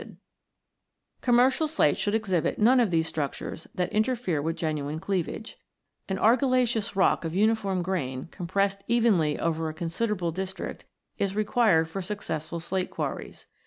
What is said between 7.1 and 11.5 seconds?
of uniform grain, compressed evenly over a considerable district, is